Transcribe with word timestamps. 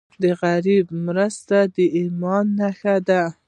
د 0.23 0.23
غریب 0.41 0.85
مرسته 1.05 1.57
د 1.75 1.77
ایمان 1.97 2.45
نښه 2.59 2.95
ده. 3.07 3.23